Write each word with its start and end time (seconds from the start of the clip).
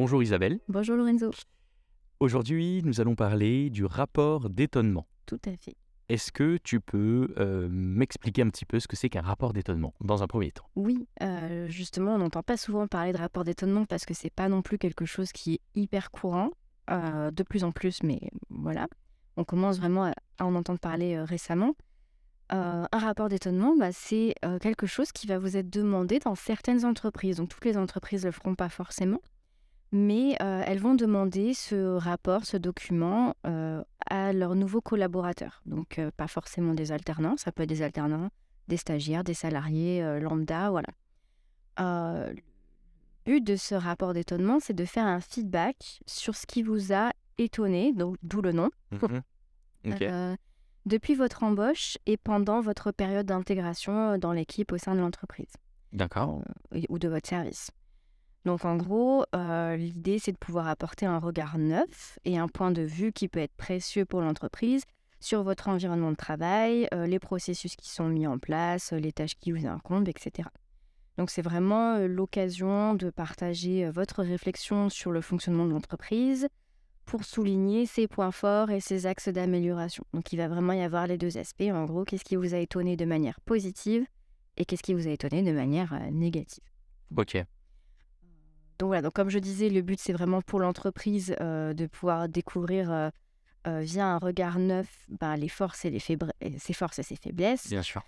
Bonjour 0.00 0.22
Isabelle. 0.22 0.60
Bonjour 0.66 0.96
Lorenzo. 0.96 1.30
Aujourd'hui, 2.20 2.80
nous 2.86 3.02
allons 3.02 3.14
parler 3.14 3.68
du 3.68 3.84
rapport 3.84 4.48
d'étonnement. 4.48 5.06
Tout 5.26 5.38
à 5.44 5.54
fait. 5.58 5.76
Est-ce 6.08 6.32
que 6.32 6.56
tu 6.56 6.80
peux 6.80 7.34
euh, 7.36 7.68
m'expliquer 7.70 8.40
un 8.40 8.48
petit 8.48 8.64
peu 8.64 8.80
ce 8.80 8.88
que 8.88 8.96
c'est 8.96 9.10
qu'un 9.10 9.20
rapport 9.20 9.52
d'étonnement 9.52 9.92
dans 10.00 10.22
un 10.22 10.26
premier 10.26 10.52
temps? 10.52 10.64
Oui, 10.74 11.06
euh, 11.22 11.68
justement, 11.68 12.14
on 12.14 12.18
n'entend 12.18 12.42
pas 12.42 12.56
souvent 12.56 12.86
parler 12.86 13.12
de 13.12 13.18
rapport 13.18 13.44
d'étonnement 13.44 13.84
parce 13.84 14.06
que 14.06 14.14
c'est 14.14 14.30
pas 14.30 14.48
non 14.48 14.62
plus 14.62 14.78
quelque 14.78 15.04
chose 15.04 15.32
qui 15.32 15.56
est 15.56 15.60
hyper 15.74 16.10
courant, 16.10 16.48
euh, 16.90 17.30
de 17.30 17.42
plus 17.42 17.62
en 17.62 17.70
plus, 17.70 18.02
mais 18.02 18.20
voilà. 18.48 18.88
On 19.36 19.44
commence 19.44 19.78
vraiment 19.78 20.04
à, 20.04 20.14
à 20.38 20.46
en 20.46 20.54
entendre 20.54 20.80
parler 20.80 21.20
récemment. 21.20 21.74
Un 22.48 22.88
rapport 22.90 23.28
d'étonnement, 23.28 23.76
bah, 23.76 23.92
c'est 23.92 24.34
quelque 24.60 24.86
chose 24.86 25.12
qui 25.12 25.26
va 25.28 25.38
vous 25.38 25.58
être 25.58 25.70
demandé 25.70 26.18
dans 26.18 26.34
certaines 26.34 26.86
entreprises. 26.86 27.36
Donc 27.36 27.50
toutes 27.50 27.66
les 27.66 27.76
entreprises 27.76 28.22
ne 28.22 28.28
le 28.28 28.32
feront 28.32 28.56
pas 28.56 28.68
forcément, 28.68 29.20
mais 29.92 30.36
euh, 30.40 30.62
elles 30.66 30.78
vont 30.78 30.94
demander 30.94 31.54
ce 31.54 31.96
rapport, 31.96 32.44
ce 32.44 32.56
document 32.56 33.34
euh, 33.46 33.82
à 34.08 34.32
leurs 34.32 34.54
nouveaux 34.54 34.80
collaborateurs. 34.80 35.62
Donc 35.66 35.98
euh, 35.98 36.10
pas 36.16 36.28
forcément 36.28 36.74
des 36.74 36.92
alternants, 36.92 37.36
ça 37.36 37.52
peut 37.52 37.64
être 37.64 37.68
des 37.68 37.82
alternants, 37.82 38.30
des 38.68 38.76
stagiaires, 38.76 39.24
des 39.24 39.34
salariés 39.34 40.20
lambda, 40.20 40.70
voilà. 40.70 40.88
Le 41.78 42.34
but 43.24 43.42
de 43.42 43.56
ce 43.56 43.74
rapport 43.74 44.14
d'étonnement, 44.14 44.60
c'est 44.60 44.74
de 44.74 44.84
faire 44.84 45.06
un 45.06 45.20
feedback 45.20 46.00
sur 46.06 46.36
ce 46.36 46.46
qui 46.46 46.62
vous 46.62 46.92
a 46.92 47.12
étonné, 47.38 47.92
d'où 47.94 48.42
le 48.42 48.52
nom, 48.52 48.70
euh, 49.86 50.36
depuis 50.86 51.14
votre 51.14 51.42
embauche 51.42 51.98
et 52.06 52.16
pendant 52.16 52.60
votre 52.60 52.92
période 52.92 53.26
d'intégration 53.26 54.18
dans 54.18 54.32
l'équipe 54.32 54.72
au 54.72 54.78
sein 54.78 54.94
de 54.94 55.00
l'entreprise 55.00 55.52
D'accord. 55.92 56.42
ou 56.88 56.98
de 56.98 57.08
votre 57.08 57.28
service. 57.28 57.70
Donc 58.44 58.64
en 58.64 58.76
gros, 58.76 59.24
euh, 59.34 59.76
l'idée 59.76 60.18
c'est 60.18 60.32
de 60.32 60.38
pouvoir 60.38 60.66
apporter 60.68 61.04
un 61.04 61.18
regard 61.18 61.58
neuf 61.58 62.18
et 62.24 62.38
un 62.38 62.48
point 62.48 62.70
de 62.70 62.82
vue 62.82 63.12
qui 63.12 63.28
peut 63.28 63.40
être 63.40 63.54
précieux 63.56 64.04
pour 64.06 64.22
l'entreprise 64.22 64.84
sur 65.20 65.42
votre 65.42 65.68
environnement 65.68 66.10
de 66.10 66.16
travail, 66.16 66.88
euh, 66.94 67.06
les 67.06 67.18
processus 67.18 67.76
qui 67.76 67.90
sont 67.90 68.08
mis 68.08 68.26
en 68.26 68.38
place, 68.38 68.94
euh, 68.94 68.96
les 68.96 69.12
tâches 69.12 69.36
qui 69.38 69.52
vous 69.52 69.66
incombent, 69.66 70.08
etc. 70.08 70.48
Donc 71.18 71.28
c'est 71.28 71.42
vraiment 71.42 71.98
l'occasion 71.98 72.94
de 72.94 73.10
partager 73.10 73.90
votre 73.90 74.22
réflexion 74.22 74.88
sur 74.88 75.10
le 75.10 75.20
fonctionnement 75.20 75.66
de 75.66 75.72
l'entreprise 75.72 76.48
pour 77.04 77.24
souligner 77.24 77.84
ses 77.84 78.08
points 78.08 78.30
forts 78.30 78.70
et 78.70 78.80
ses 78.80 79.04
axes 79.04 79.28
d'amélioration. 79.28 80.04
Donc 80.14 80.32
il 80.32 80.36
va 80.36 80.48
vraiment 80.48 80.72
y 80.72 80.80
avoir 80.80 81.06
les 81.06 81.18
deux 81.18 81.36
aspects. 81.36 81.70
En 81.70 81.84
gros, 81.84 82.04
qu'est-ce 82.04 82.24
qui 82.24 82.36
vous 82.36 82.54
a 82.54 82.58
étonné 82.58 82.96
de 82.96 83.04
manière 83.04 83.38
positive 83.42 84.06
et 84.56 84.64
qu'est-ce 84.64 84.82
qui 84.82 84.94
vous 84.94 85.08
a 85.08 85.10
étonné 85.10 85.42
de 85.42 85.52
manière 85.52 85.94
négative. 86.10 86.64
Ok. 87.14 87.44
Donc 88.80 88.86
voilà, 88.86 89.02
donc 89.02 89.12
comme 89.12 89.28
je 89.28 89.38
disais, 89.38 89.68
le 89.68 89.82
but 89.82 90.00
c'est 90.00 90.14
vraiment 90.14 90.40
pour 90.40 90.58
l'entreprise 90.58 91.36
euh, 91.42 91.74
de 91.74 91.86
pouvoir 91.86 92.30
découvrir 92.30 92.90
euh, 92.90 93.10
euh, 93.66 93.80
via 93.80 94.06
un 94.06 94.16
regard 94.16 94.58
neuf 94.58 95.04
ben, 95.10 95.36
les 95.36 95.50
forces 95.50 95.84
et 95.84 95.90
les 95.90 95.98
ses 96.00 96.72
forces 96.72 96.98
et 96.98 97.02
ses 97.02 97.16
faiblesses, 97.16 97.68
Bien 97.68 97.82
sûr. 97.82 98.02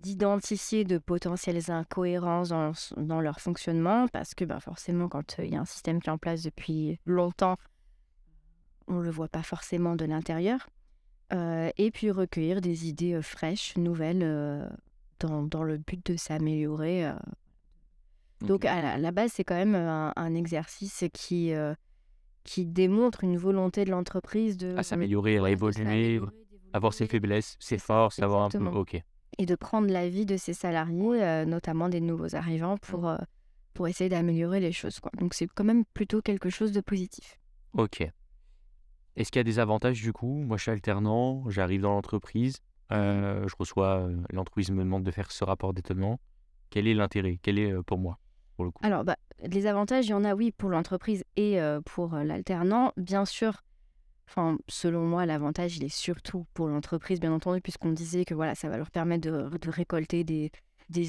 d'identifier 0.00 0.82
de 0.82 0.98
potentielles 0.98 1.70
incohérences 1.70 2.48
dans, 2.48 2.72
dans 2.96 3.20
leur 3.20 3.38
fonctionnement, 3.38 4.08
parce 4.08 4.34
que 4.34 4.44
ben, 4.44 4.58
forcément 4.58 5.08
quand 5.08 5.36
il 5.38 5.52
y 5.52 5.56
a 5.56 5.60
un 5.60 5.64
système 5.64 6.02
qui 6.02 6.08
est 6.08 6.12
en 6.12 6.18
place 6.18 6.42
depuis 6.42 6.98
longtemps, 7.06 7.56
on 8.88 8.94
ne 8.94 9.04
le 9.04 9.10
voit 9.12 9.28
pas 9.28 9.44
forcément 9.44 9.94
de 9.94 10.04
l'intérieur. 10.06 10.68
Et 11.76 11.90
puis 11.92 12.12
recueillir 12.12 12.60
des 12.60 12.86
idées 12.88 13.20
fraîches, 13.22 13.76
nouvelles, 13.76 14.68
dans, 15.18 15.42
dans 15.42 15.64
le 15.64 15.78
but 15.78 16.04
de 16.06 16.16
s'améliorer 16.16 17.12
donc 18.46 18.64
à 18.64 18.82
la, 18.82 18.92
à 18.92 18.98
la 18.98 19.10
base, 19.12 19.32
c'est 19.32 19.44
quand 19.44 19.54
même 19.56 19.74
un, 19.74 20.12
un 20.16 20.34
exercice 20.34 21.04
qui, 21.12 21.52
euh, 21.52 21.74
qui 22.44 22.66
démontre 22.66 23.24
une 23.24 23.36
volonté 23.36 23.84
de 23.84 23.90
l'entreprise 23.90 24.56
de, 24.56 24.76
À 24.76 24.82
s'améliorer, 24.82 25.38
à 25.38 25.50
évoluer, 25.50 26.20
avoir 26.72 26.92
ses 26.92 27.06
faiblesses, 27.06 27.56
ses 27.60 27.78
forces, 27.78 28.16
savoir 28.16 28.42
un 28.42 28.48
peu. 28.50 28.66
Ok. 28.66 29.00
et 29.38 29.46
de 29.46 29.54
prendre 29.56 29.88
l'avis 29.88 30.26
de 30.26 30.36
ses 30.36 30.52
salariés, 30.54 31.22
euh, 31.22 31.44
notamment 31.44 31.88
des 31.88 32.00
nouveaux 32.00 32.34
arrivants, 32.36 32.76
pour, 32.78 33.08
euh, 33.08 33.16
pour 33.72 33.88
essayer 33.88 34.08
d'améliorer 34.10 34.60
les 34.60 34.72
choses. 34.72 35.00
Quoi. 35.00 35.10
Donc 35.18 35.34
c'est 35.34 35.48
quand 35.48 35.64
même 35.64 35.84
plutôt 35.94 36.20
quelque 36.22 36.50
chose 36.50 36.72
de 36.72 36.80
positif. 36.80 37.40
Ok. 37.72 38.06
Est-ce 39.16 39.30
qu'il 39.30 39.38
y 39.38 39.40
a 39.40 39.44
des 39.44 39.58
avantages 39.58 40.00
du 40.02 40.12
coup? 40.12 40.42
Moi, 40.42 40.56
je 40.56 40.62
suis 40.62 40.70
alternant, 40.72 41.48
j'arrive 41.48 41.82
dans 41.82 41.92
l'entreprise, 41.92 42.58
euh, 42.92 43.46
je 43.48 43.54
reçois, 43.58 44.08
l'entreprise 44.32 44.70
me 44.70 44.82
demande 44.82 45.04
de 45.04 45.10
faire 45.10 45.30
ce 45.30 45.44
rapport 45.44 45.72
d'étonnement. 45.72 46.20
Quel 46.70 46.88
est 46.88 46.94
l'intérêt? 46.94 47.38
Quel 47.42 47.58
est 47.58 47.72
pour 47.84 47.98
moi, 47.98 48.18
Alors, 48.82 49.04
bah, 49.04 49.16
les 49.42 49.66
avantages, 49.66 50.06
il 50.06 50.10
y 50.10 50.14
en 50.14 50.24
a, 50.24 50.34
oui, 50.34 50.52
pour 50.52 50.70
l'entreprise 50.70 51.24
et 51.36 51.60
euh, 51.60 51.80
pour 51.80 52.14
euh, 52.14 52.24
l'alternant. 52.24 52.92
Bien 52.96 53.24
sûr, 53.24 53.62
selon 54.68 55.06
moi, 55.06 55.26
l'avantage, 55.26 55.76
il 55.76 55.84
est 55.84 55.94
surtout 55.94 56.46
pour 56.54 56.68
l'entreprise, 56.68 57.20
bien 57.20 57.32
entendu, 57.32 57.60
puisqu'on 57.60 57.92
disait 57.92 58.24
que 58.24 58.34
voilà, 58.34 58.54
ça 58.54 58.68
va 58.68 58.76
leur 58.76 58.90
permettre 58.90 59.28
de, 59.28 59.70
récolter 59.70 60.24
des, 60.24 60.50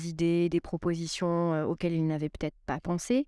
idées, 0.10 0.50
des 0.50 0.62
propositions 0.62 1.54
euh, 1.54 1.66
auxquelles 1.66 1.94
ils 1.94 2.06
n'avaient 2.06 2.30
peut-être 2.30 2.58
pas 2.66 2.80
pensé, 2.80 3.28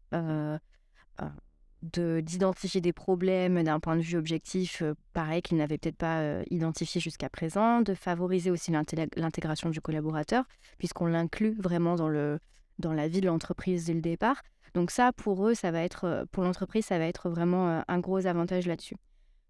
de 1.83 2.21
d'identifier 2.21 2.81
des 2.81 2.91
problèmes 2.91 3.61
d'un 3.61 3.79
point 3.79 3.95
de 3.95 4.01
vue 4.01 4.17
objectif, 4.17 4.81
pareil, 5.13 5.43
qu'ils 5.43 5.57
n'avaient 5.57 5.77
peut-être 5.77 5.95
pas 5.95 6.41
identifié 6.49 6.99
jusqu'à 6.99 7.29
présent, 7.29 7.81
de 7.81 7.93
favoriser 7.93 8.49
aussi 8.49 8.71
l'intég- 8.71 9.15
l'intégration 9.15 9.69
du 9.69 9.79
collaborateur, 9.79 10.45
puisqu'on 10.79 11.05
l'inclut 11.05 11.55
vraiment 11.59 11.95
dans 11.95 12.09
le 12.09 12.39
dans 12.79 12.93
la 12.93 13.07
vie 13.07 13.21
de 13.21 13.27
l'entreprise 13.27 13.85
dès 13.85 13.93
le 13.93 14.01
départ. 14.01 14.41
Donc 14.73 14.91
ça, 14.91 15.11
pour 15.11 15.47
eux, 15.47 15.53
ça 15.53 15.71
va 15.71 15.81
être, 15.81 16.03
euh, 16.05 16.25
pour 16.31 16.43
l'entreprise, 16.43 16.85
ça 16.85 16.99
va 16.99 17.05
être 17.05 17.29
vraiment 17.29 17.69
euh, 17.69 17.81
un 17.87 17.99
gros 17.99 18.25
avantage 18.27 18.67
là-dessus. 18.67 18.95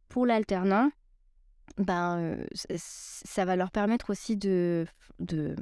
Pour 0.09 0.25
l'alternant, 0.25 0.89
ben, 1.77 2.19
euh, 2.19 2.45
ça 2.77 3.45
va 3.45 3.55
leur 3.55 3.71
permettre 3.71 4.09
aussi 4.11 4.37
de, 4.37 4.85
de, 5.19 5.55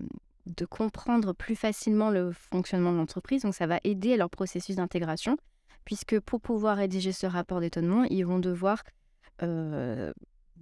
comprendre 0.69 1.33
plus 1.33 1.55
facilement 1.55 2.11
le 2.11 2.31
fonctionnement 2.31 2.91
de 2.91 2.97
l'entreprise. 2.97 3.41
Donc 3.41 3.55
ça 3.55 3.65
va 3.65 3.79
aider 3.83 4.13
à 4.13 4.17
leur 4.17 4.29
processus 4.29 4.75
d'intégration, 4.75 5.37
puisque 5.83 6.19
pour 6.19 6.41
pouvoir 6.41 6.77
rédiger 6.77 7.11
ce 7.11 7.25
rapport 7.25 7.59
d'étonnement, 7.59 8.03
ils 8.03 8.23
vont 8.23 8.39
devoir 8.39 8.83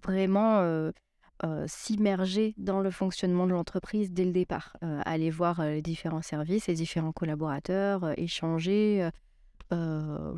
vraiment 0.02 0.92
euh, 1.44 1.66
s'immerger 1.68 2.54
dans 2.58 2.80
le 2.80 2.92
fonctionnement 2.92 3.48
de 3.48 3.52
l'entreprise 3.52 4.12
dès 4.12 4.24
le 4.24 4.32
départ, 4.32 4.78
Euh, 4.84 5.02
aller 5.04 5.30
voir 5.30 5.60
euh, 5.60 5.72
les 5.72 5.82
différents 5.82 6.22
services, 6.22 6.68
les 6.68 6.76
différents 6.76 7.12
collaborateurs, 7.12 8.18
échanger 8.18 9.10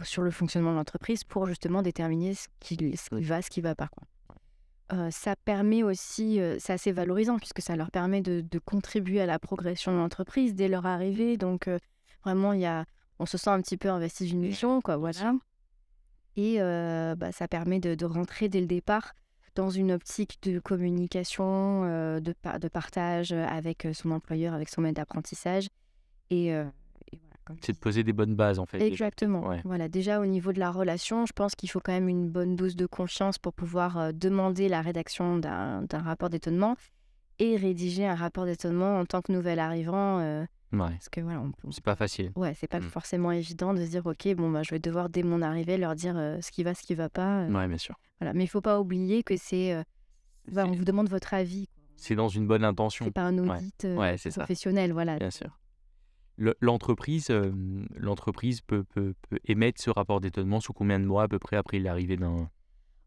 sur 0.04 0.22
le 0.22 0.32
fonctionnement 0.32 0.72
de 0.72 0.78
l'entreprise 0.78 1.26
pour 1.26 1.46
justement 1.46 1.82
déterminer 1.82 2.36
ce 2.36 2.48
qui, 2.62 2.78
va, 3.12 3.42
ce 3.42 3.50
qui 3.50 3.60
va 3.60 3.76
pas. 3.76 3.90
Quoi. 3.90 5.12
Ça 5.12 5.36
permet 5.36 5.84
aussi, 5.84 6.40
c'est 6.60 6.72
assez 6.72 6.94
valorisant 6.94 7.38
puisque 7.38 7.62
ça 7.62 7.76
leur 7.76 7.92
permet 7.92 8.22
de, 8.22 8.60
contribuer 8.60 9.20
à 9.20 9.26
la 9.26 9.38
progression 9.38 9.92
de 9.92 9.98
l'entreprise 9.98 10.56
dès 10.56 10.70
leur 10.70 10.86
arrivée. 10.86 11.36
Donc 11.36 11.70
vraiment, 12.24 12.54
y 12.54 12.66
a, 12.66 12.86
on 13.20 13.26
se 13.26 13.38
sent 13.38 13.50
un 13.50 13.62
petit 13.62 13.76
peu 13.76 13.90
investi 13.90 14.26
d'une 14.26 14.40
mission, 14.40 14.80
quoi, 14.80 14.96
voilà. 14.96 15.34
Et 16.38 16.60
bah, 16.60 17.34
ça 17.34 17.50
permet 17.50 17.82
de 17.82 18.06
rentrer 18.06 18.48
dès 18.48 18.62
le 18.62 18.68
départ 18.68 19.12
dans 19.56 19.70
une 19.70 19.92
optique 19.92 20.38
de 20.44 20.60
communication, 20.60 21.84
euh, 21.86 22.20
de, 22.20 22.34
pa- 22.34 22.60
de 22.60 22.68
partage 22.68 23.32
avec 23.32 23.86
euh, 23.86 23.94
son 23.94 24.12
employeur, 24.12 24.54
avec 24.54 24.70
son 24.70 24.82
maître 24.82 24.96
d'apprentissage. 24.96 25.68
Et, 26.30 26.54
euh, 26.54 26.66
et 27.12 27.18
voilà, 27.46 27.60
C'est 27.64 27.74
de 27.74 27.78
poser 27.78 28.04
des 28.04 28.14
bonnes 28.14 28.36
bases 28.36 28.60
en 28.60 28.66
fait. 28.66 28.78
déjà. 28.80 28.92
Exactement. 28.92 29.48
Ouais. 29.48 29.62
Voilà, 29.64 29.88
déjà 29.88 30.20
au 30.20 30.26
niveau 30.26 30.52
de 30.54 30.60
la 30.60 30.72
relation, 30.72 31.26
je 31.26 31.34
pense 31.34 31.56
qu'il 31.56 31.70
faut 31.70 31.80
quand 31.80 31.94
même 31.94 32.10
une 32.10 32.30
bonne 32.30 32.56
dose 32.56 32.76
de 32.76 32.86
confiance 32.86 33.38
pour 33.38 33.54
pouvoir 33.54 33.98
euh, 33.98 34.12
demander 34.12 34.68
la 34.70 34.82
rédaction 34.82 35.38
d'un 35.38 35.86
rapport 35.92 36.30
d'étonnement 36.30 36.76
et 37.40 37.58
rédiger 37.58 38.06
un 38.08 38.16
rapport 38.16 38.46
d'étonnement 38.46 39.00
en 39.00 39.06
tant 39.06 39.22
que 39.22 39.32
nouvel 39.32 39.60
arrivant. 39.60 40.20
Ouais. 40.74 40.90
parce 40.90 41.10
que 41.10 41.22
voilà, 41.22 41.40
on, 41.42 41.52
on- 41.64 41.72
C'est 41.72 41.84
pas 41.84 41.96
facile. 41.96 42.32
ouais, 42.36 42.54
c'est 42.56 42.68
pas 42.68 42.80
Mm. 42.80 42.90
forcément 42.90 43.32
évident 43.32 43.74
de 43.74 43.84
se 43.86 43.90
dire 43.90 44.06
ok, 44.06 44.28
bon 44.36 44.50
bah 44.52 44.64
je 44.64 44.72
vais 44.72 44.80
devoir 44.80 45.10
dès 45.10 45.24
mon 45.24 45.42
arrivée 45.42 45.78
leur 45.78 45.96
dire 45.96 46.16
euh, 46.18 46.40
ce 46.42 46.52
qui 46.52 46.64
va, 46.64 46.74
ce 46.74 46.82
qui 46.84 46.96
va 46.96 47.08
pas. 47.10 47.42
euh, 47.44 47.52
Ouais, 47.54 47.68
bien 47.68 47.78
sûr. 47.78 47.96
voilà, 48.20 48.34
mais 48.34 48.44
il 48.44 48.48
faut 48.48 48.62
pas 48.62 48.80
oublier 48.82 49.24
que 49.24 49.38
c'est, 49.38 49.74
euh, 49.74 49.84
bah, 50.52 50.66
on 50.68 50.72
vous 50.72 50.84
demande 50.86 51.08
votre 51.10 51.34
avis. 51.34 51.70
C'est 51.96 52.16
dans 52.16 52.28
une 52.28 52.46
bonne 52.46 52.66
intention. 52.66 53.06
C'est 53.06 53.12
pas 53.12 53.24
un 53.24 53.38
audit 53.38 53.84
Ouais, 53.86 54.18
ça. 54.18 54.30
professionnel, 54.32 54.92
voilà. 54.92 55.18
Bien 55.18 55.32
sûr. 55.32 55.58
Le- 56.38 56.56
L'entreprise, 56.60 57.30
l'entreprise 57.96 58.62
peut, 58.62 58.84
peut, 58.84 59.14
peut 59.30 59.40
émettre 59.46 59.82
ce 59.82 59.90
rapport 59.90 60.20
d'étonnement 60.20 60.60
sous 60.60 60.74
combien 60.74 61.00
de 61.00 61.06
mois 61.06 61.24
à 61.24 61.28
peu 61.28 61.40
près 61.40 61.56
après 61.56 61.80
l'arrivée 61.80 62.18
d'un. 62.18 62.50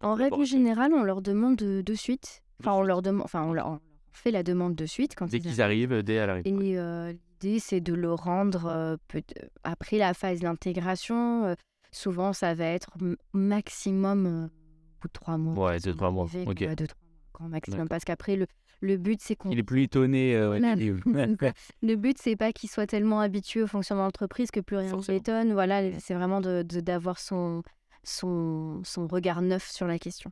En 0.01 0.15
règle 0.15 0.45
générale, 0.45 0.93
on 0.95 1.03
leur 1.03 1.21
demande 1.23 1.57
de, 1.57 1.83
de 1.83 1.95
suite. 1.95 2.43
Enfin, 2.61 2.73
on 2.73 2.83
leur 2.83 3.03
demande, 3.03 3.25
enfin, 3.25 3.43
on 3.43 3.53
leur 3.53 3.79
fait 4.19 4.31
la 4.31 4.43
demande 4.43 4.75
de 4.75 4.87
suite 4.87 5.15
quand 5.15 5.27
Dès 5.31 5.39
ils 5.39 5.43
qu'ils 5.43 5.63
arrivent, 5.63 6.03
dès 6.03 6.19
à 6.19 6.27
l'arrivée. 6.27 6.51
Et 6.51 6.79
euh, 6.79 7.13
l'idée, 7.43 7.59
c'est 7.61 7.81
de 7.81 7.95
le 7.95 8.13
rendre 8.13 8.67
euh, 8.67 8.97
peut- 9.09 9.23
après 9.65 9.99
la 9.99 10.15
phase 10.15 10.41
d'intégration. 10.41 11.45
euh, 11.47 11.55
souvent, 11.93 12.33
ça 12.33 12.55
va 12.55 12.67
être 12.67 12.91
maximum 13.33 14.27
euh, 14.27 14.47
de 15.03 15.09
trois 15.13 15.39
mois. 15.39 15.67
Ouais, 15.69 15.79
qu'ils 15.81 15.93
deux, 15.93 15.97
trois 15.97 16.11
mois, 16.11 16.29
ok. 16.47 16.75
deux, 16.75 16.87
trois 16.87 17.41
mois. 17.41 17.49
maximum. 17.51 17.89
Parce 17.89 18.05
qu'après, 18.05 18.37
le, 18.37 18.47
le 18.81 18.97
but, 18.97 19.21
c'est 19.23 19.37
qu'on 19.37 19.51
Il 19.51 19.59
est 19.59 19.63
plus 19.63 19.83
étonné, 19.85 20.35
ouais. 20.47 20.61
Le 21.83 21.95
but, 21.95 22.19
c'est 22.19 22.37
pas 22.37 22.53
qu'il 22.53 22.69
soit 22.69 22.87
tellement 22.87 23.21
habitué 23.21 23.63
au 23.63 23.67
fonctionnement 23.67 24.03
de 24.05 24.09
l'entreprise 24.09 24.51
que 24.51 24.61
plus 24.61 24.77
rien 24.77 24.97
ne 24.97 25.13
l'étonne. 25.13 25.53
Voilà, 25.53 25.99
c'est 26.01 26.15
vraiment 26.15 26.41
de 26.41 26.63
de 26.63 26.81
d'avoir 26.81 27.19
son 27.19 27.63
son 28.05 28.81
son 28.85 29.07
regard 29.07 29.43
neuf 29.43 29.69
sur 29.71 29.87
la 29.87 29.99
question. 29.99 30.31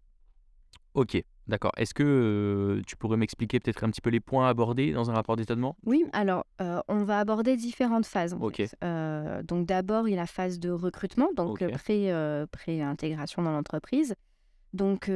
OK, 0.97 1.23
d'accord. 1.47 1.73
Est-ce 1.77 1.93
que, 1.93 2.81
tu 2.87 2.97
pourrais 2.97 3.19
m'expliquer 3.19 3.61
peut-être 3.61 3.85
un 3.85 3.91
petit 3.91 4.01
peu 4.01 4.09
les 4.09 4.19
points 4.19 4.49
abordés 4.49 4.93
dans 4.93 5.11
un 5.11 5.15
rapport 5.15 5.37
d'étonnement? 5.37 5.77
Oui, 5.85 6.05
alors, 6.15 6.45
on 6.89 7.05
va 7.05 7.21
aborder 7.21 7.57
différentes 7.57 8.07
phases, 8.07 8.33
en 8.33 8.41
OK. 8.41 8.57
fait. 8.57 8.75
Heu, 8.83 9.43
donc 9.45 9.67
d'abord, 9.67 10.09
il 10.09 10.13
y 10.13 10.15
a 10.15 10.21
la 10.21 10.27
phase 10.27 10.59
de 10.59 10.71
recrutement, 10.71 11.29
donc 11.37 11.61
heu, 11.61 11.67
OK. 11.67 11.73
pré, 11.73 12.47
pré-intégration 12.51 13.43
dans 13.43 13.53
l'entreprise. 13.53 14.15
Donc 14.73 15.11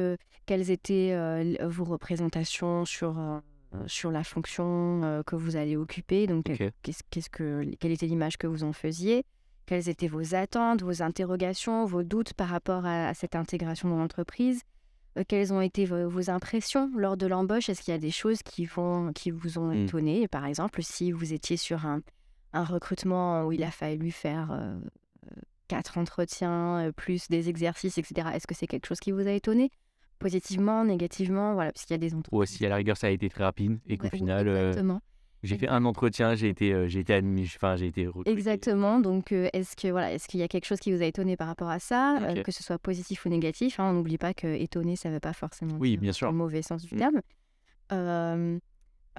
quelles 0.45 0.69
étaient, 0.69 1.17
vos 1.63 1.83
représentations 1.83 2.85
sur, 2.85 3.15
sur 3.87 4.11
la 4.11 4.23
fonction, 4.23 5.23
que 5.25 5.35
vous 5.35 5.55
allez 5.55 5.77
occuper? 5.77 6.27
Donc 6.27 6.45
qu'est-ce 6.83 7.01
qu'est-ce 7.09 7.29
que 7.31 7.63
quelle 7.79 7.91
était 7.91 8.05
l'image 8.05 8.37
que 8.37 8.45
vous 8.45 8.63
en 8.63 8.71
faisiez? 8.73 9.23
Quelles 9.65 9.89
étaient 9.89 10.07
vos 10.07 10.35
attentes, 10.35 10.83
vos 10.83 11.01
interrogations, 11.01 11.85
vos 11.85 12.03
doutes 12.03 12.33
par 12.33 12.49
rapport 12.49 12.85
à 12.85 13.07
à 13.07 13.13
cette 13.15 13.35
intégration 13.35 13.89
dans 13.89 13.97
l'entreprise? 13.97 14.61
Heu, 15.17 15.23
quelles 15.27 15.51
ont 15.53 15.61
été 15.61 15.85
vo 15.85 16.09
vos 16.09 16.29
impressions 16.29 16.89
lors 16.95 17.17
de 17.17 17.27
l'embauche? 17.27 17.69
Est-ce 17.69 17.81
qu'il 17.81 17.91
y 17.93 17.95
a 17.95 17.99
des 17.99 18.11
choses 18.11 18.43
qui 18.43 18.65
vont 18.65 19.11
qui 19.13 19.31
vous 19.31 19.57
ont 19.59 19.71
Mmh. 19.71 19.91
étonné? 19.91 20.27
Par 20.27 20.45
exemple, 20.45 20.81
si 20.83 21.11
vous 21.11 21.33
étiez 21.33 21.57
sur 21.57 21.85
un 21.85 22.01
un 22.53 22.63
recrutement 22.65 23.45
où 23.45 23.51
il 23.53 23.63
a 23.63 23.71
fallu 23.71 24.11
faire, 24.11 24.51
heu, 24.53 24.81
4 25.69 25.97
entretiens, 25.99 26.87
heu, 26.89 26.93
plus 26.93 27.27
des 27.29 27.49
exercices 27.49 27.97
et 27.99 28.03
cetera, 28.03 28.35
est-ce 28.35 28.47
que 28.47 28.55
c'est 28.55 28.67
quelque 28.67 28.87
chose 28.87 28.99
qui 29.01 29.11
vous 29.11 29.27
a 29.27 29.31
étonné? 29.33 29.71
Positivement, 30.19 30.85
négativement? 30.85 31.53
Voilà, 31.55 31.71
parce 31.73 31.85
qu'il 31.85 31.95
y 31.95 31.95
a 31.95 31.99
des 31.99 32.15
Ou 32.31 32.43
entreprises 32.43 32.45
si 32.45 32.65
à 32.65 32.69
la 32.69 32.75
rigueur 32.77 32.97
ça 32.97 33.07
a 33.07 33.09
été 33.09 33.29
très 33.29 33.43
rapide 33.43 33.79
et 33.85 33.97
qu'au 33.97 34.09
Ouais, 34.09 34.13
ou 34.19 34.31
final. 34.47 34.81
J'ai 35.43 35.57
fait 35.57 35.67
un 35.67 35.85
entretien, 35.85 36.35
j'ai 36.35 36.49
été, 36.49 36.71
heu, 36.73 36.87
j'ai 36.87 36.99
été 36.99 37.13
admis, 37.13 37.43
enfin 37.43 37.75
j'ai 37.75 37.87
été 37.87 38.07
recruté. 38.07 38.31
Exactement, 38.31 38.99
donc 38.99 39.31
heu, 39.31 39.49
est-ce 39.53 39.75
que 39.75 39.87
voilà, 39.89 40.13
est-ce 40.13 40.27
qu'il 40.27 40.39
y 40.39 40.43
a 40.43 40.47
quelque 40.47 40.65
chose 40.65 40.79
qui 40.79 40.91
vous 40.93 41.01
a 41.01 41.05
étonné 41.05 41.37
par 41.37 41.47
rapport 41.47 41.69
à 41.69 41.79
ça? 41.79 42.19
OK. 42.31 42.43
que 42.43 42.51
ce 42.51 42.63
soit 42.63 42.77
positif 42.79 43.25
ou 43.25 43.29
négatif, 43.29 43.79
hein, 43.79 43.89
on 43.89 43.93
n'oublie 43.93 44.17
pas 44.17 44.33
que 44.33 44.47
étonné, 44.47 44.95
ça 44.95 45.09
ne 45.09 45.15
veut 45.15 45.19
pas 45.19 45.33
forcément 45.33 45.77
Oui, 45.77 45.91
dire, 45.91 46.01
bien 46.01 46.13
sûr. 46.13 46.31
le 46.31 46.37
mauvais 46.37 46.61
sens 46.61 46.83
du 46.83 46.93
Mmh. 46.95 46.99
terme. 46.99 47.21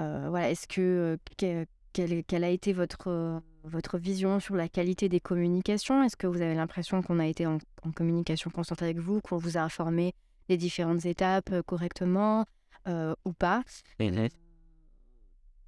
Heu, 0.00 0.28
voilà, 0.28 0.50
est-ce 0.50 0.66
que, 0.66 1.18
quelle 1.36 1.66
quelle 1.92 2.44
a 2.44 2.48
été 2.48 2.72
votre, 2.72 3.42
votre 3.64 3.98
vision 3.98 4.40
sur 4.40 4.54
la 4.56 4.66
qualité 4.68 5.10
des 5.10 5.20
communications? 5.20 6.02
Est-ce 6.02 6.16
que 6.16 6.26
vous 6.26 6.40
avez 6.40 6.54
l'impression 6.54 7.02
qu'on 7.02 7.18
a 7.18 7.26
été 7.26 7.46
en 7.46 7.58
en 7.84 7.90
communication 7.92 8.48
constante 8.50 8.80
avec 8.82 8.98
vous, 8.98 9.20
qu'on 9.20 9.36
vous 9.36 9.58
a 9.58 9.60
informé 9.60 10.14
des 10.48 10.56
différentes 10.56 11.04
étapes, 11.04 11.52
correctement, 11.66 12.46
ou 12.88 13.32
pas? 13.38 13.62
Mmh 13.98 14.28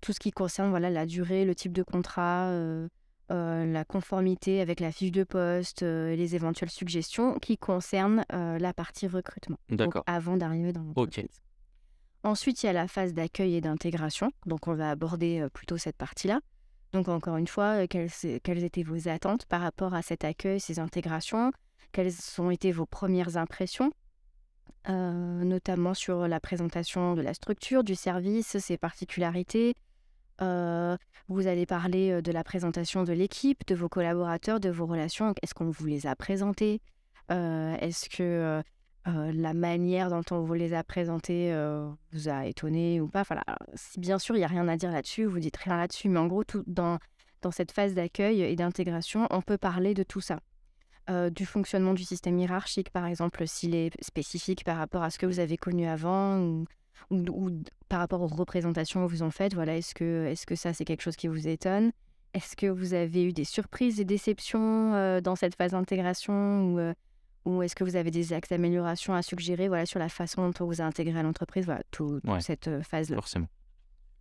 Tout 0.05 0.13
ce 0.13 0.21
qui 0.21 0.33
concerne, 0.33 0.69
voilà, 0.69 0.91
la 0.91 1.07
durée, 1.07 1.47
le 1.47 1.55
type 1.55 1.73
de 1.73 1.83
contrat, 1.83 2.51
heu 2.51 2.91
heu, 3.33 3.73
la 3.73 3.87
conformité 3.87 4.61
avec 4.61 4.81
la 4.81 4.93
fiche 4.93 5.13
de 5.13 5.25
poste, 5.25 5.81
et 5.81 6.15
les 6.15 6.35
éventuelles 6.35 6.69
suggestions 6.69 7.39
qui 7.39 7.57
concernent, 7.57 8.23
la 8.31 8.75
partie 8.75 9.07
recrutement, 9.07 9.57
donc 9.71 9.79
D'accord. 9.79 10.05
avant 10.07 10.37
d'arriver 10.37 10.75
dans 10.75 10.83
l'entreprise. 10.83 11.41
Ensuite, 12.23 12.63
il 12.63 12.67
y 12.67 12.69
a 12.69 12.75
la 12.75 12.87
phase 12.87 13.15
d'accueil 13.15 13.55
et 13.55 13.63
d'intégration, 13.63 14.31
donc 14.45 14.69
on 14.69 14.75
va 14.75 14.91
aborder, 14.91 15.47
plutôt 15.55 15.79
cette 15.79 15.97
partie-là. 15.97 16.41
Donc 16.93 17.09
encore 17.09 17.39
une 17.39 17.47
fois, 17.47 17.87
quelles 17.87 18.65
étaient 18.65 18.83
vos 18.83 19.09
attentes 19.09 19.47
par 19.47 19.63
rapport 19.63 19.95
à 19.95 20.03
cet 20.03 20.23
accueil, 20.25 20.61
ces 20.61 20.81
intégrations? 20.81 21.51
Quelles 21.93 22.13
ont 22.39 22.51
été 22.51 22.73
vos 22.73 22.85
premières 22.85 23.39
impressions? 23.39 23.91
Notamment 24.87 25.95
sur 25.95 26.29
la 26.29 26.41
présentation 26.41 27.15
de 27.15 27.23
la 27.23 27.33
structure, 27.33 27.85
du 27.85 27.95
service, 27.95 28.59
ses 28.59 28.77
particularités. 28.77 29.75
Heu, 30.41 30.97
vous 31.29 31.47
allez 31.47 31.67
parler, 31.67 32.11
heu, 32.13 32.23
de 32.23 32.33
la 32.33 32.45
présentation 32.45 33.05
de 33.05 33.13
l'équipe, 33.13 33.67
de 33.67 33.75
vos 33.75 33.89
collaborateurs, 33.89 34.61
de 34.61 34.71
vos 34.71 34.87
relations. 34.87 35.35
Est-ce 35.43 35.55
qu'on 35.55 35.71
vous 35.71 35.87
les 35.87 36.07
a 36.07 36.17
présentés? 36.17 36.81
Heu, 37.31 37.75
est-ce 37.81 38.09
que, 38.09 38.63
la 39.07 39.55
manière 39.55 40.09
dont 40.11 40.23
on 40.31 40.41
vous 40.41 40.55
les 40.55 40.73
a 40.73 40.83
présentés, 40.83 41.55
vous 42.13 42.29
a 42.29 42.47
étonné 42.47 43.01
ou 43.01 43.09
pas? 43.09 43.21
Enfin, 43.21 43.37
si 43.75 44.01
bien 44.01 44.19
sûr, 44.19 44.37
il 44.37 44.41
y 44.41 44.45
a 44.45 44.49
rien 44.49 44.67
à 44.69 44.77
dire 44.77 44.91
là-dessus, 44.91 45.25
vous 45.25 45.41
dites 45.41 45.57
rien 45.59 45.77
là-dessus, 45.77 46.09
mais 46.09 46.19
en 46.19 46.27
gros, 46.27 46.45
tout 46.45 46.65
dans 46.67 46.99
dans 47.43 47.51
cette 47.51 47.73
phase 47.73 47.93
d'accueil 47.93 48.41
et 48.41 48.57
d'intégration, 48.57 49.27
on 49.31 49.43
peut 49.43 49.59
parler 49.59 49.93
de 49.93 50.03
tout 50.03 50.23
ça. 50.23 50.41
Du 51.33 51.45
fonctionnement 51.45 51.93
du 51.93 52.03
système 52.03 52.39
hiérarchique, 52.39 52.89
par 52.91 53.05
exemple, 53.05 53.47
s'il 53.47 53.75
est 53.75 53.91
spécifique 54.03 54.65
par 54.65 54.79
rapport 54.79 55.03
à 55.03 55.11
ce 55.11 55.19
que 55.19 55.27
vous 55.27 55.39
avez 55.41 55.59
connu 55.59 55.87
avant 55.87 56.65
ou 57.11 57.51
par 57.89 58.01
rapport 58.01 58.21
aux 58.23 58.27
représentations 58.27 59.05
que 59.07 59.11
vous 59.11 59.23
en 59.23 59.31
faites, 59.31 59.55
voilà, 59.55 59.77
est-ce 59.77 59.95
que 59.95 60.27
est-ce 60.27 60.47
que 60.47 60.55
ça, 60.55 60.73
c'est 60.73 60.85
quelque 60.85 61.03
chose 61.03 61.17
qui 61.17 61.29
vous 61.29 61.47
étonne? 61.49 61.93
Est-ce 62.35 62.57
que 62.57 62.67
vous 62.67 62.95
avez 62.95 63.25
eu 63.25 63.33
des 63.33 63.45
surprises 63.45 64.01
et 64.01 64.05
déceptions, 64.05 64.95
heu, 64.95 65.21
dans 65.21 65.37
cette 65.37 65.55
phase 65.57 65.73
d'intégration 65.73 66.73
ou, 66.73 66.79
heu, 66.81 66.95
ou 67.45 67.63
est-ce 67.63 67.75
que 67.77 67.85
vous 67.85 67.95
avez 67.97 68.11
des 68.11 68.33
axes 68.33 68.49
d'amélioration 68.49 69.15
à 69.15 69.23
suggérer, 69.23 69.69
voilà, 69.69 69.87
sur 69.87 69.99
la 70.01 70.09
façon 70.09 70.49
dont 70.49 70.65
on 70.65 70.67
vous 70.67 70.81
a 70.81 70.85
intégré 70.85 71.19
à 71.19 71.23
l'entreprise? 71.23 71.65
Voilà, 71.67 71.83
tout 71.91 72.21
toute 72.21 72.31
Ouais, 72.33 72.41
cette, 72.41 72.69
heu, 72.69 72.83
phase-là? 72.83 73.17
forcément. 73.17 73.47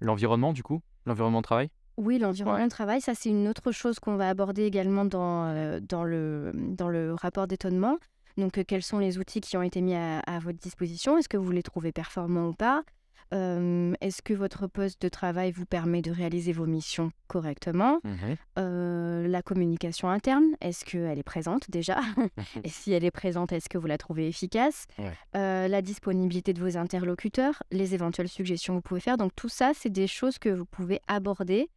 L'environnement 0.01 0.53
du 0.53 0.63
coup? 0.63 0.81
L'environnement 1.05 1.39
de 1.39 1.45
travail? 1.45 1.69
Oui, 1.97 2.15
Ouais. 2.15 2.19
l'environnement 2.21 2.65
de 2.65 2.69
travail, 2.69 3.01
ça, 3.01 3.13
c'est 3.15 3.29
une 3.29 3.47
autre 3.47 3.71
chose 3.71 3.99
qu'on 3.99 4.15
va 4.15 4.27
aborder 4.29 4.63
également 4.63 5.05
dans, 5.05 5.79
dans 5.81 6.03
le, 6.03 6.51
dans 6.53 6.89
le 6.89 7.13
rapport 7.13 7.47
d'étonnement. 7.47 7.97
Donc, 8.37 8.57
heu, 8.57 8.63
quels 8.63 8.83
sont 8.83 8.99
les 8.99 9.17
outils 9.17 9.41
qui 9.41 9.57
ont 9.57 9.61
été 9.63 9.81
mis 9.81 9.95
à 9.95 10.19
à 10.19 10.39
votre 10.39 10.59
disposition? 10.59 11.17
Est-ce 11.17 11.29
que 11.29 11.37
vous 11.37 11.51
les 11.51 11.63
trouvez 11.63 11.91
performants 11.91 12.47
ou 12.49 12.53
pas? 12.53 12.83
Hem, 13.31 13.95
est-ce 14.01 14.21
que 14.21 14.33
votre 14.33 14.67
poste 14.67 15.01
de 15.01 15.09
travail 15.09 15.51
vous 15.51 15.65
permet 15.65 16.01
de 16.01 16.11
réaliser 16.11 16.51
vos 16.53 16.65
missions 16.67 17.11
correctement? 17.27 17.99
Mmh 18.03 18.35
Heu, 18.59 19.25
la 19.27 19.41
communication 19.41 20.09
interne, 20.09 20.45
est-ce 20.61 20.85
qu'elle 20.85 21.17
est 21.17 21.23
présente 21.23 21.71
déjà? 21.71 21.99
Et 22.63 22.69
si 22.69 22.91
elle 22.91 23.03
est 23.03 23.11
présente, 23.11 23.51
est-ce 23.51 23.69
que 23.69 23.77
vous 23.79 23.87
la 23.87 23.97
trouvez 23.97 24.27
efficace? 24.27 24.85
Ouais. 24.99 25.13
La 25.33 25.81
disponibilité 25.81 26.53
de 26.53 26.59
vos 26.59 26.77
interlocuteurs, 26.77 27.63
les 27.71 27.95
éventuelles 27.95 28.29
suggestions 28.29 28.73
que 28.73 28.77
vous 28.77 28.81
pouvez 28.83 28.99
faire. 28.99 29.17
Donc 29.17 29.31
tout 29.35 29.49
ça, 29.49 29.71
c'est 29.73 29.89
des 29.89 30.07
choses 30.07 30.37
que 30.37 30.49
vous 30.49 30.65
pouvez 30.65 30.99
aborder 31.07 31.69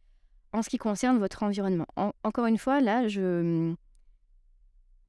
en 0.53 0.61
ce 0.61 0.69
qui 0.69 0.77
concerne 0.77 1.17
votre 1.17 1.43
environnement. 1.43 1.87
En 1.95 2.11
encore 2.23 2.45
une 2.45 2.57
fois, 2.57 2.81
là, 2.81 3.07
je, 3.07 3.73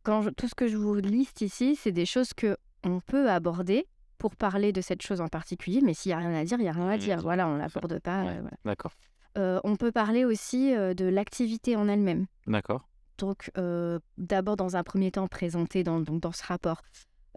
quand 0.02 0.22
je 0.22 0.30
tout 0.30 0.48
ce 0.48 0.54
que 0.54 0.68
je 0.68 0.76
vous 0.76 0.94
liste 0.94 1.40
ici, 1.40 1.76
c'est 1.76 1.92
des 1.92 2.06
choses 2.06 2.30
qu'on 2.34 3.00
peut 3.00 3.30
aborder 3.30 3.86
pour 4.18 4.34
parler 4.36 4.72
de 4.72 4.80
cette 4.80 5.02
chose 5.02 5.20
en 5.20 5.28
particulier, 5.28 5.80
mais 5.82 5.94
s'il 5.94 6.10
y 6.10 6.12
a 6.12 6.18
rien 6.18 6.34
à 6.34 6.44
dire, 6.44 6.58
il 6.58 6.64
y 6.64 6.68
a 6.68 6.72
rien 6.72 6.88
à 6.88 6.92
à 6.94 6.98
dire. 6.98 7.20
Voilà, 7.20 7.46
on 7.48 7.56
ça. 7.56 7.62
l'aborde 7.80 8.00
pas, 8.00 8.24
Ouais, 8.24 8.40
voilà. 8.40 8.56
d'accord. 8.64 8.92
Heu, 9.36 9.60
on 9.62 9.76
peut 9.76 9.92
parler 9.92 10.24
aussi, 10.24 10.72
heu, 10.74 10.94
de 10.94 11.04
l'activité 11.04 11.76
en 11.76 11.86
elle-même. 11.88 12.26
D'accord. 12.46 12.88
Donc, 13.18 13.50
d'abord, 14.16 14.56
dans 14.56 14.76
un 14.76 14.82
premier 14.84 15.10
temps, 15.10 15.26
présenter 15.26 15.82
dans 15.82 16.00
donc 16.00 16.20
dans 16.20 16.32
ce 16.32 16.44
rapport, 16.46 16.82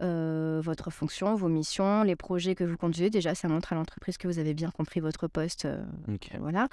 votre 0.00 0.90
fonction, 0.90 1.34
vos 1.34 1.48
missions, 1.48 2.02
les 2.02 2.16
projets 2.16 2.54
que 2.54 2.64
vous 2.64 2.76
conduisez. 2.76 3.10
Déjà, 3.10 3.34
ça 3.34 3.46
montre 3.48 3.72
à 3.72 3.76
l'entreprise 3.76 4.16
que 4.16 4.26
vous 4.26 4.38
avez 4.38 4.54
bien 4.54 4.70
compris 4.70 5.00
votre 5.00 5.28
poste, 5.28 5.64
heu, 5.66 5.78
OK. 6.08 6.30
voilà. 6.40 6.68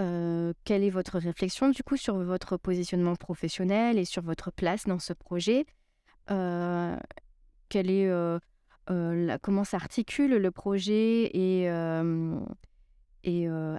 Heu, 0.00 0.54
quelle 0.64 0.84
est 0.84 0.90
votre 0.90 1.18
réflexion, 1.18 1.68
du 1.70 1.82
coup, 1.82 1.96
sur 1.96 2.16
votre 2.18 2.56
positionnement 2.56 3.16
professionnel 3.16 3.98
et 3.98 4.04
sur 4.04 4.22
votre 4.22 4.50
place 4.50 4.86
dans 4.86 4.98
ce 4.98 5.12
projet? 5.12 5.66
Quelle 7.68 7.90
est, 7.90 8.06
heu, 8.08 8.38
la 8.88 9.38
comment 9.38 9.64
s'articule 9.64 10.36
le 10.36 10.50
projet 10.50 11.30
et 11.36 11.68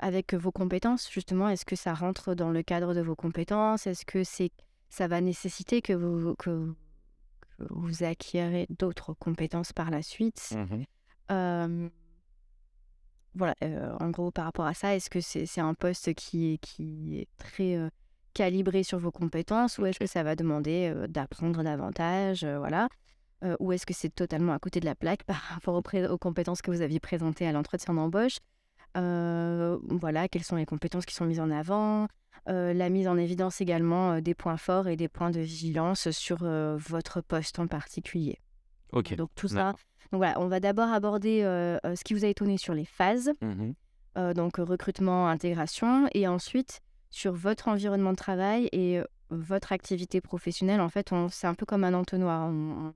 avec 0.01 0.33
vos 0.33 0.51
compétences, 0.51 1.11
justement? 1.11 1.49
Est-ce 1.49 1.65
que 1.65 1.75
ça 1.75 1.93
rentre 1.93 2.35
dans 2.35 2.51
le 2.51 2.63
cadre 2.63 2.93
de 2.93 3.01
vos 3.01 3.15
compétences? 3.15 3.87
Est-ce 3.87 4.05
que 4.05 4.23
c'est 4.23 4.51
ça 4.89 5.07
va 5.07 5.21
nécessiter 5.21 5.81
que 5.81 5.93
vous 5.93 6.35
que 6.35 6.73
que 7.59 7.63
vous 7.69 8.03
acquérez 8.03 8.67
d'autres 8.69 9.13
compétences 9.13 9.73
par 9.73 9.91
la 9.91 10.01
suite? 10.01 10.57
Mmh 11.59 11.89
voilà, 13.35 13.55
heu, 13.63 13.91
en 13.99 14.09
gros, 14.09 14.31
par 14.31 14.45
rapport 14.45 14.65
à 14.65 14.73
ça, 14.73 14.95
est-ce 14.95 15.09
que 15.09 15.19
c'est 15.21 15.61
un 15.61 15.73
poste 15.73 16.13
qui 16.13 16.53
est 16.53 16.57
qui 16.59 17.19
est 17.19 17.27
très, 17.37 17.75
heu, 17.75 17.89
calibré 18.33 18.83
sur 18.83 18.99
vos 18.99 19.11
compétences 19.11 19.77
ou 19.77 19.85
est-ce 19.85 19.99
que 19.99 20.07
ça 20.07 20.23
va 20.23 20.35
demander, 20.35 20.91
heu, 20.95 21.07
d'apprendre 21.07 21.63
davantage, 21.63 22.45
voilà? 22.45 22.87
Ou 23.59 23.73
est-ce 23.73 23.85
que 23.85 23.93
c'est 23.93 24.15
totalement 24.15 24.53
à 24.53 24.59
côté 24.59 24.79
de 24.79 24.85
la 24.85 24.95
plaque 24.95 25.23
par 25.25 25.35
rapport 25.35 25.75
aux 25.75 25.97
aux 26.09 26.17
compétences 26.17 26.61
que 26.61 26.71
vous 26.71 26.81
aviez 26.81 26.99
présentées 27.01 27.45
à 27.45 27.51
l'entretien 27.51 27.93
d'embauche? 27.93 28.37
Voilà, 28.95 30.27
quelles 30.29 30.43
sont 30.43 30.55
les 30.55 30.65
compétences 30.65 31.05
qui 31.05 31.13
sont 31.13 31.25
mises 31.25 31.41
en 31.41 31.51
avant? 31.51 32.07
La 32.47 32.89
mise 32.89 33.07
en 33.07 33.17
évidence 33.17 33.59
également, 33.61 34.21
des 34.21 34.33
points 34.33 34.57
forts 34.57 34.87
et 34.87 34.95
des 34.95 35.09
points 35.09 35.31
de 35.31 35.41
vigilance 35.41 36.09
sur, 36.11 36.37
votre 36.77 37.21
poste 37.21 37.59
en 37.59 37.67
particulier. 37.67 38.39
Donc 39.15 39.29
tout 39.35 39.47
ça. 39.47 39.73
Donc 40.11 40.19
voilà, 40.19 40.39
on 40.39 40.47
va 40.47 40.59
d'abord 40.59 40.89
aborder, 40.89 41.41
heu 41.43 41.79
heu, 41.85 41.95
ce 41.95 42.03
qui 42.03 42.13
vous 42.13 42.23
a 42.25 42.27
étonné 42.27 42.57
sur 42.57 42.73
les 42.73 42.85
phases, 42.85 43.31
Mmh 43.41 43.71
heu, 44.17 44.33
donc 44.33 44.59
euh, 44.59 44.63
recrutement, 44.63 45.27
intégration 45.27 46.07
et 46.13 46.27
ensuite 46.27 46.81
sur 47.09 47.33
votre 47.33 47.67
environnement 47.67 48.11
de 48.11 48.17
travail 48.17 48.69
et 48.71 49.01
votre 49.29 49.71
activité 49.71 50.21
professionnelle. 50.21 50.81
En 50.81 50.89
fait, 50.89 51.09
c'est 51.31 51.47
un 51.47 51.55
peu 51.55 51.65
comme 51.65 51.83
un 51.83 51.93
entonnoir. 51.93 52.47
On 52.47 52.93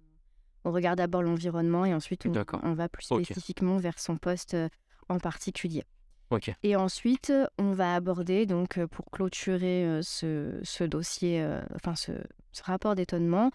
On 0.63 0.71
regarde 0.71 0.97
d'abord 0.97 1.23
l'environnement 1.23 1.85
et 1.85 1.93
ensuite 1.93 2.25
on, 2.25 2.73
va 2.73 2.89
plus 2.89 3.05
spécifiquement 3.05 3.77
vers 3.77 3.99
son 3.99 4.17
poste 4.17 4.53
euh, 4.53 4.67
en 5.09 5.17
particulier. 5.17 5.83
Et 6.63 6.75
ensuite, 6.75 7.31
on 7.57 7.71
va 7.71 7.95
aborder, 7.95 8.45
donc 8.45 8.77
euh, 8.77 8.87
pour 8.87 9.05
clôturer 9.05 9.85
euh, 9.85 10.01
ce, 10.01 10.59
ce 10.63 10.83
dossier, 10.83 11.41
euh, 11.41 11.61
enfin 11.75 11.95
ce, 11.95 12.11
ce 12.51 12.63
rapport 12.63 12.95
d'étonnement, 12.95 13.49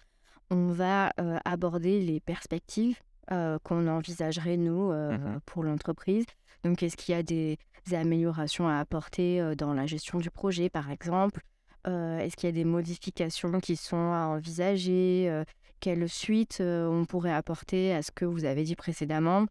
on 0.53 0.71
va 0.71 1.11
euh, 1.19 1.37
aborder 1.45 1.99
les 1.99 2.19
perspectives 2.19 2.99
euh, 3.31 3.57
qu'on 3.63 3.87
envisagerait, 3.87 4.57
nous, 4.57 4.91
euh, 4.91 5.17
Mhm. 5.17 5.39
pour 5.45 5.63
l'entreprise. 5.63 6.25
Donc, 6.63 6.83
est-ce 6.83 6.95
qu'il 6.97 7.13
y 7.15 7.17
a 7.17 7.23
des, 7.23 7.57
des 7.87 7.95
améliorations 7.95 8.67
à 8.67 8.77
apporter 8.77 9.55
dans 9.57 9.73
la 9.73 9.85
gestion 9.85 10.19
du 10.19 10.29
projet, 10.29 10.69
par 10.69 10.89
exemple? 10.91 11.41
Est-ce 11.85 12.37
qu'il 12.37 12.47
y 12.47 12.53
a 12.53 12.55
des 12.55 12.63
modifications 12.63 13.59
qui 13.59 13.75
sont 13.75 13.97
à 14.13 14.27
envisager 14.27 15.43
Quelle 15.81 16.07
suite 16.07 16.61
on 16.61 17.03
pourrait 17.03 17.33
apporter 17.33 17.93
à 17.93 18.01
ce 18.01 18.11
que 18.11 18.23
vous 18.23 18.45
avez 18.45 18.63
dit 18.63 18.77
précédemment? 18.77 19.45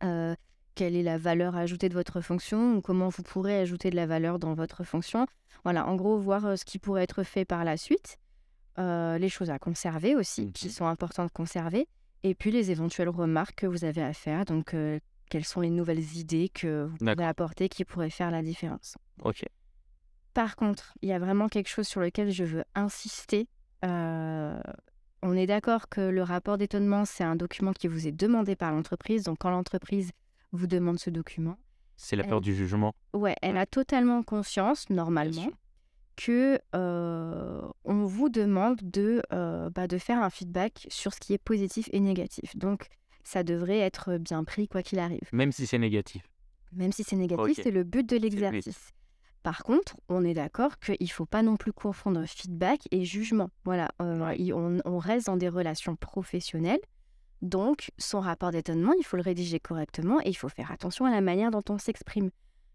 Quelle 0.00 0.96
est 0.96 1.02
la 1.02 1.18
valeur 1.18 1.54
ajoutée 1.54 1.88
de 1.88 1.94
votre 1.94 2.20
fonction 2.20 2.74
ou 2.76 2.80
comment 2.80 3.08
vous 3.10 3.22
pourrez 3.22 3.58
ajouter 3.60 3.90
de 3.90 3.96
la 3.96 4.06
valeur 4.06 4.38
dans 4.38 4.54
votre 4.54 4.84
fonction? 4.84 5.26
Voilà, 5.64 5.86
en 5.86 5.94
gros, 5.96 6.18
voir 6.18 6.58
ce 6.58 6.64
qui 6.64 6.78
pourrait 6.78 7.04
être 7.04 7.22
fait 7.22 7.44
par 7.44 7.62
la 7.64 7.76
suite, 7.76 8.16
euh, 8.78 9.18
les 9.18 9.28
choses 9.28 9.50
à 9.50 9.58
conserver 9.58 10.16
aussi, 10.16 10.52
qui 10.52 10.66
Mhm. 10.66 10.72
sont 10.72 10.86
importantes 10.86 11.28
de 11.28 11.32
conserver, 11.32 11.88
et 12.22 12.34
puis 12.34 12.50
les 12.50 12.70
éventuelles 12.70 13.08
remarques 13.08 13.56
que 13.56 13.66
vous 13.66 13.84
avez 13.84 14.02
à 14.02 14.12
faire. 14.12 14.44
Donc, 14.44 14.74
euh, 14.74 14.98
quelles 15.30 15.44
sont 15.44 15.60
les 15.60 15.70
nouvelles 15.70 16.16
idées 16.16 16.48
que 16.48 16.84
vous 16.84 16.96
D'accord. 17.00 17.26
apporter 17.26 17.68
qui 17.68 17.84
pourraient 17.84 18.10
faire 18.10 18.30
la 18.30 18.42
différence? 18.42 18.96
Ok. 19.22 19.44
Par 20.34 20.56
contre, 20.56 20.94
il 21.02 21.08
y 21.08 21.12
a 21.12 21.18
vraiment 21.18 21.48
quelque 21.48 21.68
chose 21.68 21.86
sur 21.86 22.00
lequel 22.00 22.30
je 22.30 22.44
veux 22.44 22.64
insister. 22.74 23.48
Euh, 23.84 24.60
on 25.22 25.36
est 25.36 25.46
d'accord 25.46 25.88
que 25.88 26.00
le 26.00 26.22
rapport 26.22 26.58
d'étonnement, 26.58 27.04
c'est 27.04 27.24
un 27.24 27.36
document 27.36 27.72
qui 27.72 27.86
vous 27.88 28.06
est 28.06 28.12
demandé 28.12 28.56
par 28.56 28.72
l'entreprise. 28.72 29.24
Donc, 29.24 29.38
quand 29.40 29.50
l'entreprise 29.50 30.10
vous 30.52 30.66
demande 30.66 30.98
ce 30.98 31.10
document, 31.10 31.56
C'est 31.96 32.16
la 32.16 32.24
Elle- 32.24 32.30
peur 32.30 32.40
du 32.40 32.54
jugement? 32.54 32.94
ouais, 33.14 33.36
elle 33.42 33.56
a 33.58 33.66
totalement 33.66 34.22
conscience, 34.22 34.88
normalement. 34.90 35.46
Que 36.24 36.60
euh, 36.74 37.62
on 37.84 38.04
vous 38.04 38.28
demande 38.28 38.78
de, 38.82 39.22
euh, 39.32 39.70
bah, 39.70 39.88
de 39.88 39.98
faire 39.98 40.22
un 40.22 40.30
feedback 40.30 40.86
sur 40.88 41.12
ce 41.12 41.20
qui 41.20 41.32
est 41.34 41.38
positif 41.38 41.88
et 41.92 42.00
négatif. 42.00 42.56
Donc, 42.56 42.86
ça 43.24 43.42
devrait 43.42 43.78
être 43.78 44.18
bien 44.18 44.44
pris 44.44 44.68
quoi 44.68 44.82
qu'il 44.82 44.98
arrive. 44.98 45.28
Même 45.32 45.52
si 45.52 45.66
c'est 45.66 45.78
négatif. 45.78 46.22
Même 46.72 46.92
si 46.92 47.02
c'est 47.02 47.16
négatif, 47.16 47.58
c'est 47.62 47.70
le 47.70 47.82
but 47.82 48.08
de 48.08 48.16
l'exercice. 48.16 48.90
Par 49.42 49.64
contre, 49.64 49.96
on 50.08 50.24
est 50.24 50.34
d'accord 50.34 50.78
qu'il 50.78 50.96
ne 51.00 51.06
faut 51.08 51.26
pas 51.26 51.42
non 51.42 51.56
plus 51.56 51.72
confondre 51.72 52.24
feedback 52.24 52.86
et 52.92 53.04
jugement. 53.04 53.50
Voilà, 53.64 53.90
euh, 54.00 54.52
on, 54.54 54.78
on 54.84 54.98
reste 54.98 55.26
dans 55.26 55.36
des 55.36 55.48
relations 55.48 55.96
professionnelles. 55.96 56.80
Donc, 57.42 57.90
son 57.98 58.20
rapport 58.20 58.52
d'étonnement, 58.52 58.92
il 58.96 59.04
faut 59.04 59.16
le 59.16 59.22
rédiger 59.22 59.58
correctement 59.58 60.20
et 60.20 60.28
il 60.28 60.34
faut 60.36 60.48
faire 60.48 60.70
attention 60.70 61.04
à 61.04 61.10
la 61.10 61.20
manière 61.20 61.50
dont 61.50 61.64
on 61.68 61.78
s'exprime. 61.78 62.30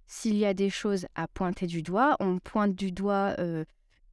S'il 0.08 0.38
y 0.38 0.46
a 0.46 0.54
des 0.54 0.70
choses 0.70 1.06
à 1.16 1.28
pointer 1.28 1.68
du 1.68 1.82
doigt, 1.82 2.16
on 2.20 2.40
pointe 2.40 2.74
du 2.74 2.92
doigt 2.92 3.36
euh, 3.40 3.66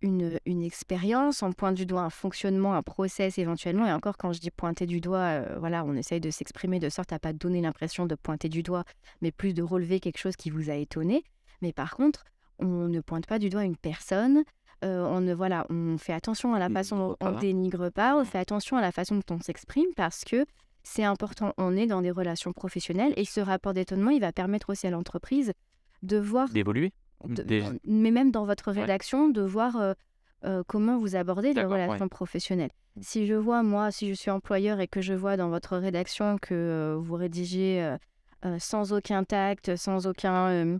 une, 0.02 0.38
une 0.44 0.62
expérience, 0.62 1.42
on 1.42 1.52
pointe 1.52 1.76
du 1.76 1.86
doigt 1.86 2.02
un 2.02 2.10
fonctionnement, 2.10 2.74
un 2.74 2.82
process 2.82 3.38
éventuellement. 3.38 3.86
Et 3.86 3.92
encore, 3.92 4.16
quand 4.16 4.32
je 4.32 4.40
dis 4.40 4.50
pointer 4.50 4.86
du 4.86 5.00
doigt, 5.00 5.18
euh, 5.18 5.56
voilà, 5.58 5.84
on 5.84 5.94
essaye 5.94 6.20
de 6.20 6.30
s'exprimer 6.30 6.80
de 6.80 6.88
sorte 6.88 7.12
à 7.12 7.18
pas 7.18 7.32
donner 7.32 7.60
l'impression 7.60 8.06
de 8.06 8.14
pointer 8.16 8.48
du 8.48 8.62
doigt, 8.62 8.84
mais 9.22 9.30
plus 9.30 9.54
de 9.54 9.62
relever 9.62 10.00
quelque 10.00 10.18
chose 10.18 10.36
qui 10.36 10.50
vous 10.50 10.68
a 10.68 10.74
étonné. 10.74 11.24
Mais 11.62 11.72
par 11.72 11.96
contre, 11.96 12.24
on 12.58 12.88
ne 12.88 13.00
pointe 13.00 13.26
pas 13.26 13.38
du 13.38 13.48
doigt 13.48 13.64
une 13.64 13.76
personne. 13.76 14.44
euh, 14.84 15.04
on 15.06 15.20
ne 15.20 15.32
voilà, 15.32 15.64
on 15.70 15.96
fait 15.96 16.12
attention 16.12 16.54
à 16.54 16.58
la 16.58 16.66
On 16.66 16.72
façon 16.72 16.98
dont 16.98 17.16
on 17.20 17.32
dénigre 17.38 17.90
pas, 17.90 18.16
on 18.16 18.24
fait 18.24 18.38
attention 18.38 18.76
à 18.76 18.82
la 18.82 18.92
façon 18.92 19.14
dont 19.14 19.36
on 19.36 19.40
s'exprime 19.40 19.86
parce 19.96 20.24
que 20.24 20.44
c'est 20.82 21.04
important. 21.04 21.54
On 21.56 21.76
est 21.76 21.86
dans 21.86 22.02
des 22.02 22.10
relations 22.10 22.52
professionnelles 22.52 23.14
et 23.16 23.24
ce 23.24 23.40
rapport 23.40 23.72
d'étonnement, 23.72 24.10
il 24.10 24.20
va 24.20 24.32
permettre 24.32 24.70
aussi 24.70 24.86
à 24.86 24.90
l'entreprise 24.90 25.52
de 26.04 26.18
voir 26.18 26.48
D'évoluer. 26.50 26.92
mais 27.84 28.10
même 28.10 28.30
dans 28.30 28.44
votre 28.44 28.72
Ouais. 28.72 28.82
rédaction, 28.82 29.28
de 29.28 29.42
voir 29.42 29.76
euh, 29.76 29.94
euh, 30.44 30.62
comment 30.66 30.98
vous 30.98 31.16
abordez 31.16 31.52
les 31.54 31.62
ouais. 31.62 31.66
relations 31.66 32.08
professionnelles. 32.08 32.70
Si 33.00 33.26
je 33.26 33.34
vois, 33.34 33.62
moi, 33.62 33.90
si 33.90 34.08
je 34.08 34.14
suis 34.14 34.30
employeur 34.30 34.78
et 34.80 34.86
que 34.86 35.00
je 35.00 35.14
vois 35.14 35.36
dans 35.36 35.48
votre 35.48 35.76
rédaction 35.76 36.38
que 36.40 36.54
euh, 36.54 36.96
vous 36.96 37.14
rédigez 37.14 37.96
sans 38.58 38.92
aucun 38.92 39.24
tact, 39.24 39.74
sans 39.76 40.06
aucun... 40.06 40.78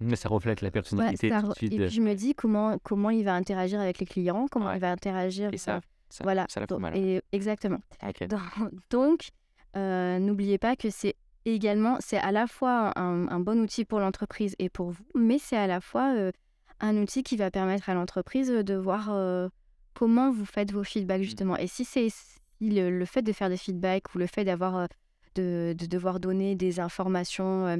Mais 0.00 0.16
ça 0.16 0.28
reflète 0.28 0.60
la 0.60 0.66
ouais, 0.66 0.70
personnalité 0.72 1.30
tout 1.30 1.48
de 1.48 1.54
suite. 1.54 1.72
et 1.72 1.76
puis 1.78 1.88
je 1.88 2.00
me 2.02 2.14
dis 2.14 2.34
comment, 2.34 2.76
comment 2.82 3.10
il 3.10 3.24
va 3.24 3.34
interagir 3.34 3.80
avec 3.80 4.00
les 4.00 4.06
clients, 4.06 4.46
comment 4.50 4.72
il 4.72 4.80
va 4.80 4.90
interagir... 4.90 5.50
Et 5.54 5.56
ça, 5.56 5.80
ça, 6.10 6.24
voilà, 6.24 6.44
ça 6.48 6.58
la 6.60 6.66
fout 6.66 6.70
donc- 6.76 6.80
mal. 6.80 6.96
et, 6.96 7.22
exactement. 7.32 7.78
Donc, 8.28 8.80
donc, 8.90 10.20
n'oubliez 10.20 10.58
pas 10.58 10.74
que 10.76 10.90
c'est 10.90 11.14
également, 11.44 11.96
c'est 12.00 12.18
à 12.18 12.32
la 12.32 12.46
fois 12.46 12.92
un, 12.98 13.28
un 13.28 13.40
bon 13.40 13.60
outil 13.60 13.84
pour 13.84 14.00
l'entreprise 14.00 14.54
et 14.58 14.68
pour 14.68 14.90
vous, 14.90 15.04
mais 15.14 15.38
c'est 15.38 15.56
à 15.56 15.66
la 15.66 15.80
fois 15.80 16.14
euh, 16.14 16.32
un 16.80 16.96
outil 16.96 17.22
qui 17.22 17.36
va 17.36 17.50
permettre 17.50 17.88
à 17.90 17.94
l'entreprise 17.94 18.48
de 18.48 18.74
voir 18.74 19.10
euh, 19.10 19.48
comment 19.94 20.30
vous 20.30 20.44
faites 20.46 20.72
vos 20.72 20.84
feedbacks 20.84 21.20
Mmh. 21.20 21.24
justement. 21.24 21.56
Et 21.56 21.66
si 21.66 21.84
c'est 21.84 22.08
si 22.08 22.38
le, 22.60 22.90
le 22.98 23.04
fait 23.04 23.22
de 23.22 23.32
faire 23.32 23.48
des 23.48 23.56
feedbacks 23.56 24.14
ou 24.14 24.18
le 24.18 24.26
fait 24.26 24.44
d'avoir 24.44 24.76
euh, 24.76 24.86
de, 25.34 25.74
de 25.78 25.86
devoir 25.86 26.20
donner 26.20 26.54
des 26.54 26.80
informations, 26.80 27.66
euh, 27.66 27.76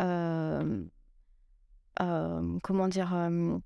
euh, 0.00 0.84
euh, 2.00 2.58
comment 2.62 2.88
dire, 2.88 3.14
euh, 3.14 3.58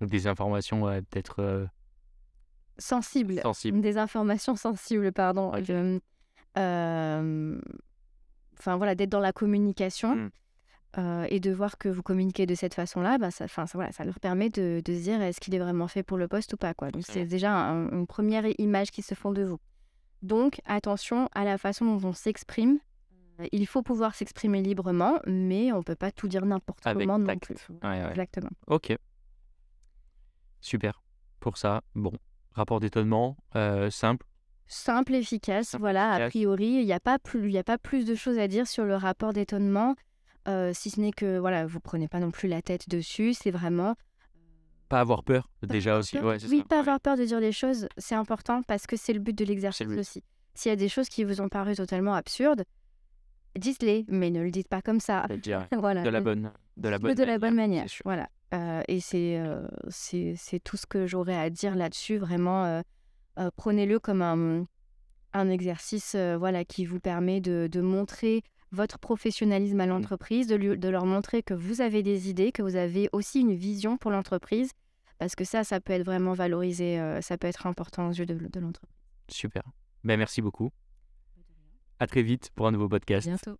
des 0.00 0.26
informations 0.26 0.86
euh, 0.88 1.00
peut-être 1.10 1.40
euh, 1.40 1.66
sensibles, 2.78 3.40
sensibles. 3.40 3.80
des 3.80 3.98
informations 3.98 4.56
sensibles, 4.56 5.12
pardon. 5.12 5.52
Je- 5.62 5.72
euh, 5.72 6.00
Enfin 8.58 8.76
voilà, 8.76 8.94
d'être 8.94 9.10
dans 9.10 9.20
la 9.20 9.32
communication 9.32 10.14
Mm. 10.16 10.30
euh, 10.98 11.26
et 11.28 11.40
de 11.40 11.50
voir 11.52 11.76
que 11.76 11.88
vous 11.88 12.02
communiquez 12.02 12.46
de 12.46 12.54
cette 12.54 12.74
façon-là, 12.74 13.18
bah, 13.18 13.30
ça, 13.32 13.48
ça, 13.48 13.64
voilà, 13.74 13.90
ça 13.92 14.04
leur 14.04 14.20
permet 14.20 14.48
de, 14.48 14.80
de 14.84 14.94
se 14.94 15.02
dire 15.02 15.20
est-ce 15.20 15.40
qu'il 15.40 15.54
est 15.54 15.58
vraiment 15.58 15.88
fait 15.88 16.02
pour 16.04 16.16
le 16.18 16.28
poste 16.28 16.52
ou 16.54 16.56
pas. 16.56 16.72
Quoi. 16.74 16.90
Donc 16.92 17.02
c'est 17.12 17.24
déjà 17.26 17.52
un- 17.52 17.90
une 17.90 18.06
première 18.06 18.44
image 18.60 18.90
qui 18.92 19.02
se 19.02 19.14
font 19.14 19.32
de 19.32 19.42
vous. 19.42 19.58
Donc 20.22 20.60
attention 20.66 21.28
à 21.34 21.44
la 21.44 21.58
façon 21.58 21.84
dont 21.96 22.08
on 22.08 22.12
s'exprime. 22.12 22.78
Il 23.50 23.66
faut 23.66 23.82
pouvoir 23.82 24.14
s'exprimer 24.14 24.62
librement, 24.62 25.18
mais 25.26 25.72
on 25.72 25.78
ne 25.78 25.82
peut 25.82 25.96
pas 25.96 26.12
tout 26.12 26.28
dire 26.28 26.46
n'importe 26.46 26.84
comment 27.00 27.18
non 27.18 27.24
plus. 27.38 27.56
Ouais, 27.82 28.04
ouais. 28.04 28.10
Exactement. 28.10 28.50
Ok. 28.68 28.96
Super. 30.60 31.02
Pour 31.40 31.58
ça, 31.58 31.82
bon. 31.96 32.12
Rapport 32.52 32.78
d'étonnement, 32.78 33.36
euh, 33.56 33.90
simple. 33.90 34.24
Simple, 34.66 35.14
efficace, 35.14 35.76
voilà. 35.78 36.12
A 36.12 36.28
priori, 36.28 36.66
il 36.66 36.84
n'y 36.86 36.92
a, 36.92 37.00
pas 37.00 37.18
plus- 37.18 37.50
y 37.50 37.58
a 37.58 37.64
pas 37.64 37.78
plus 37.78 38.04
de 38.06 38.14
choses 38.14 38.38
à 38.38 38.48
dire 38.48 38.66
sur 38.66 38.84
le 38.84 38.96
rapport 38.96 39.32
d'étonnement, 39.32 39.94
euh, 40.48 40.72
si 40.74 40.90
ce 40.90 41.00
n'est 41.00 41.12
que 41.12 41.38
voilà, 41.38 41.66
vous 41.66 41.80
prenez 41.80 42.08
pas 42.08 42.18
non 42.20 42.30
plus 42.30 42.48
la 42.48 42.62
tête 42.62 42.88
dessus. 42.88 43.34
C'est 43.34 43.50
vraiment 43.50 43.94
Pas 44.88 45.00
avoir 45.00 45.22
peur, 45.24 45.50
Pas 45.60 45.66
déjà 45.66 45.90
avoir 45.90 46.00
aussi. 46.00 46.16
peur. 46.16 46.24
Ouais, 46.24 46.38
c'est 46.38 46.48
oui, 46.48 46.58
ça. 46.58 46.64
pas 46.64 46.76
Ouais. 46.76 46.80
avoir 46.80 47.00
peur 47.00 47.16
de 47.16 47.24
dire 47.24 47.40
les 47.40 47.52
choses, 47.52 47.88
c'est 47.98 48.14
important 48.14 48.62
parce 48.62 48.86
que 48.86 48.96
c'est 48.96 49.12
le 49.12 49.20
but 49.20 49.36
de 49.36 49.44
l'exercice 49.44 49.86
aussi. 49.88 50.22
S'il 50.54 50.68
y 50.70 50.72
a 50.72 50.76
des 50.76 50.88
choses 50.88 51.08
qui 51.08 51.24
vous 51.24 51.40
ont 51.40 51.48
paru 51.48 51.74
totalement 51.74 52.14
absurdes, 52.14 52.64
dites-les, 53.56 54.04
mais 54.08 54.30
ne 54.30 54.42
le 54.42 54.50
dites 54.50 54.68
pas 54.68 54.82
comme 54.82 55.00
ça. 55.00 55.26
Voilà. 55.72 56.02
De 56.02 56.08
la 56.10 56.20
ne- 56.20 56.24
bonne, 56.24 56.52
de 56.76 56.88
la 56.88 56.98
bonne 56.98 57.14
de 57.14 57.24
la 57.24 57.38
bonne 57.38 57.54
manière. 57.54 57.86
Voilà. 58.04 58.28
Euh, 58.52 58.82
et 58.88 59.00
c'est 59.00 59.38
euh, 59.38 59.66
c'est 59.88 60.34
c'est 60.36 60.60
tout 60.60 60.76
ce 60.76 60.86
que 60.86 61.06
j'aurais 61.06 61.36
à 61.36 61.50
dire 61.50 61.74
là-dessus. 61.74 62.18
Vraiment, 62.18 62.64
euh, 63.38 63.50
prenez-le 63.56 63.98
comme 63.98 64.22
un, 64.22 64.64
un 65.32 65.50
exercice 65.50 66.14
euh, 66.14 66.36
voilà, 66.38 66.64
qui 66.64 66.84
vous 66.84 67.00
permet 67.00 67.40
de, 67.40 67.68
de 67.70 67.80
montrer 67.80 68.42
votre 68.72 68.98
professionnalisme 68.98 69.76
Mmh. 69.76 69.80
à 69.80 69.86
l'entreprise, 69.86 70.46
de, 70.48 70.56
lui- 70.56 70.76
de 70.78 70.88
leur 70.88 71.06
montrer 71.06 71.42
que 71.42 71.54
vous 71.54 71.80
avez 71.80 72.02
des 72.02 72.28
idées, 72.28 72.50
que 72.52 72.62
vous 72.62 72.76
avez 72.76 73.08
aussi 73.12 73.40
une 73.40 73.54
vision 73.54 73.96
pour 73.96 74.10
l'entreprise, 74.10 74.70
parce 75.18 75.34
que 75.36 75.44
ça, 75.44 75.62
ça 75.64 75.80
peut 75.80 75.92
être 75.92 76.04
vraiment 76.04 76.32
valorisé, 76.32 76.98
euh, 76.98 77.20
ça 77.20 77.38
peut 77.38 77.46
être 77.46 77.66
important 77.66 78.08
aux 78.08 78.12
yeux 78.12 78.26
de, 78.26 78.34
de 78.34 78.60
l'entreprise. 78.60 78.96
Super. 79.28 79.62
Ben, 80.02 80.16
merci 80.18 80.42
beaucoup. 80.42 80.70
À 82.00 82.06
très 82.08 82.22
vite 82.22 82.50
pour 82.56 82.66
un 82.66 82.72
nouveau 82.72 82.88
podcast. 82.88 83.26
Bientôt. 83.28 83.56